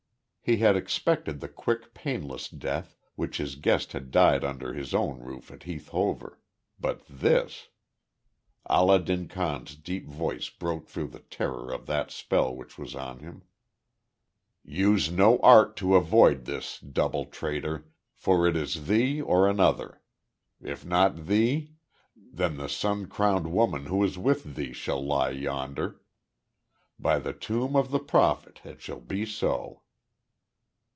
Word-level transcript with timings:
He 0.43 0.57
had 0.57 0.75
expected 0.75 1.39
the 1.39 1.47
quick, 1.47 1.93
painless 1.93 2.49
death, 2.49 2.97
which 3.15 3.37
his 3.37 3.55
guest 3.55 3.93
had 3.93 4.11
died 4.11 4.43
under 4.43 4.73
his 4.73 4.93
own 4.93 5.19
roof 5.19 5.49
at 5.49 5.63
Heath 5.63 5.87
Hover 5.89 6.41
but 6.77 7.03
this! 7.07 7.69
Allah 8.65 8.99
din 8.99 9.29
Khan's 9.29 9.75
deep 9.77 10.09
voice 10.09 10.49
broke 10.49 10.87
through 10.89 11.07
the 11.07 11.19
terror 11.21 11.71
of 11.71 11.85
the 11.85 12.05
spell 12.09 12.57
that 12.57 12.77
was 12.77 12.95
on 12.95 13.19
him. 13.19 13.43
"Use 14.61 15.09
no 15.09 15.39
art 15.39 15.77
to 15.77 15.95
avoid 15.95 16.43
this, 16.43 16.79
double 16.81 17.25
traitor, 17.27 17.85
for 18.13 18.45
it 18.45 18.57
is 18.57 18.87
thee 18.87 19.21
or 19.21 19.47
another. 19.47 20.01
If 20.59 20.83
not 20.85 21.27
thee, 21.27 21.75
then 22.13 22.57
the 22.57 22.67
sun 22.67 23.05
crowned 23.05 23.49
woman 23.53 23.85
who 23.85 24.03
is 24.03 24.17
with 24.17 24.55
thee 24.55 24.73
shall 24.73 25.05
lie 25.05 25.29
yonder. 25.29 26.01
By 26.99 27.19
the 27.19 27.31
tomb 27.31 27.77
of 27.77 27.91
the 27.91 27.99
Prophet 28.01 28.59
it 28.65 28.81
shall 28.81 28.99
be 28.99 29.25
so." 29.25 29.83